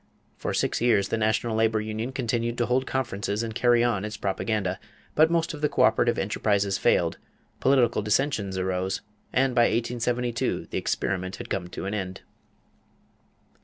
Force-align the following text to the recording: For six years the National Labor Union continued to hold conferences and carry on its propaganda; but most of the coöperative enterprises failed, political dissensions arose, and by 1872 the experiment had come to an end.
For 0.35 0.51
six 0.51 0.81
years 0.81 1.09
the 1.09 1.17
National 1.19 1.55
Labor 1.55 1.79
Union 1.79 2.11
continued 2.11 2.57
to 2.57 2.65
hold 2.65 2.87
conferences 2.87 3.43
and 3.43 3.53
carry 3.53 3.83
on 3.83 4.03
its 4.03 4.17
propaganda; 4.17 4.79
but 5.13 5.29
most 5.29 5.53
of 5.53 5.61
the 5.61 5.69
coöperative 5.69 6.17
enterprises 6.17 6.79
failed, 6.79 7.19
political 7.59 8.01
dissensions 8.01 8.57
arose, 8.57 9.01
and 9.31 9.53
by 9.53 9.65
1872 9.65 10.69
the 10.71 10.77
experiment 10.79 11.35
had 11.35 11.51
come 11.51 11.67
to 11.67 11.85
an 11.85 11.93
end. 11.93 12.21